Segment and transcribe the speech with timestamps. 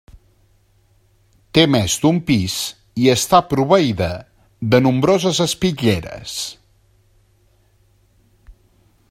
[1.57, 2.55] Té més d'un pis
[3.03, 4.09] i està proveïda
[4.73, 6.35] de nombroses espitlleres.